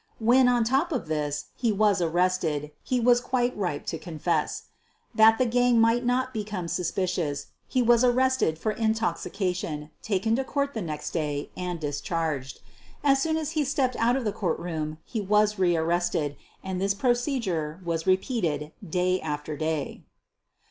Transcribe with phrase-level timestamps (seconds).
[0.17, 4.63] When, on top of this, he was arrested, he was quite ripe to confess.
[5.13, 10.43] That the gang might not become suspicious, he was ar rested for intoxication, taken to
[10.43, 12.61] court the next day, and discharged.
[13.03, 14.63] As soon as he stepped out of the QUEEN OF THE
[15.19, 20.01] BURGLAKS 169 courtroom he was rearrested, and this procedure was repeated day after day.